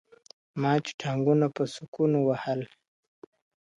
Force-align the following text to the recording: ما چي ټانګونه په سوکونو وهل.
ما 0.61 0.73
چي 0.85 0.91
ټانګونه 1.01 1.47
په 1.55 1.63
سوکونو 1.73 2.17
وهل. 2.27 2.61